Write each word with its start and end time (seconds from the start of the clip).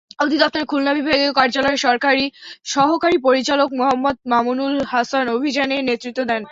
অধিদপ্তরের 0.19 0.69
খুলনা 0.71 0.91
বিভাগীয় 0.97 1.31
কার্যালয়ের 1.39 1.81
সহকারী 2.73 3.17
পরিচালক 3.27 3.69
মোহাম্মদ 3.79 4.15
মামুনুল 4.31 4.75
হাসান 4.91 5.25
অভিযানে 5.37 5.77
নেতৃত্ব 5.89 6.19
দেন। 6.21 6.39